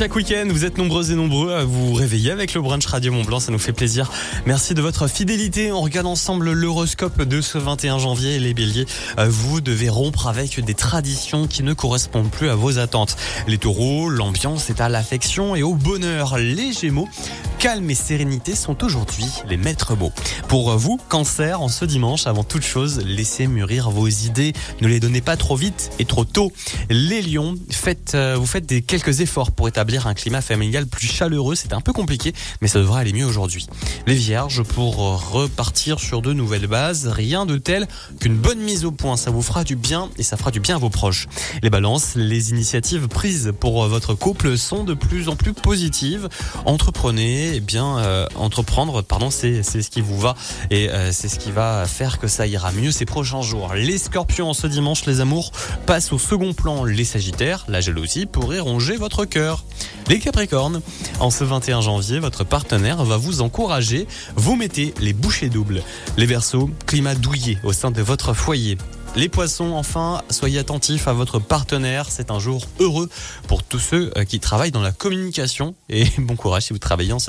[0.00, 3.22] Chaque week-end, vous êtes nombreux et nombreux à vous réveiller avec le brunch Radio Mont
[3.22, 3.38] Blanc.
[3.38, 4.10] Ça nous fait plaisir.
[4.46, 5.72] Merci de votre fidélité.
[5.72, 8.38] On regarde ensemble l'horoscope de ce 21 janvier.
[8.38, 8.86] Les béliers,
[9.18, 13.18] euh, vous devez rompre avec des traditions qui ne correspondent plus à vos attentes.
[13.46, 16.38] Les taureaux, l'ambiance est à l'affection et au bonheur.
[16.38, 17.10] Les gémeaux,
[17.60, 20.12] calme et sérénité sont aujourd'hui les maîtres mots.
[20.48, 24.54] Pour vous, cancer, en ce dimanche, avant toute chose, laissez mûrir vos idées.
[24.80, 26.52] Ne les donnez pas trop vite et trop tôt.
[26.88, 31.06] Les lions, faites, euh, vous faites des quelques efforts pour établir un climat familial plus
[31.06, 31.54] chaleureux.
[31.54, 32.32] C'est un peu compliqué,
[32.62, 33.66] mais ça devrait aller mieux aujourd'hui.
[34.06, 34.96] Les vierges, pour
[35.30, 37.86] repartir sur de nouvelles bases, rien de tel
[38.20, 39.18] qu'une bonne mise au point.
[39.18, 41.28] Ça vous fera du bien et ça fera du bien à vos proches.
[41.62, 46.30] Les balances, les initiatives prises pour votre couple sont de plus en plus positives.
[46.64, 50.36] Entreprenez, bien, euh, entreprendre, pardon, c'est ce qui vous va
[50.70, 53.74] et euh, c'est ce qui va faire que ça ira mieux ces prochains jours.
[53.74, 55.50] Les Scorpions, ce dimanche, les amours
[55.86, 56.84] passent au second plan.
[56.84, 59.64] Les Sagittaires, la jalousie pourrait ronger votre cœur.
[60.08, 60.80] Les Capricornes,
[61.18, 64.06] en ce 21 janvier, votre partenaire va vous encourager.
[64.36, 65.82] Vous mettez les bouchées doubles.
[66.16, 68.78] Les Verseaux, climat douillet au sein de votre foyer.
[69.16, 72.06] Les poissons, enfin, soyez attentifs à votre partenaire.
[72.10, 73.08] C'est un jour heureux
[73.48, 75.74] pour tous ceux euh, qui travaillent dans la communication.
[75.88, 77.28] Et bon courage si vous travaillez en ce